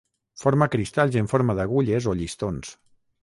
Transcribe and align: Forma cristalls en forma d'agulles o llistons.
Forma 0.43 0.67
cristalls 0.75 1.17
en 1.21 1.29
forma 1.33 1.55
d'agulles 1.59 2.09
o 2.13 2.17
llistons. 2.23 2.73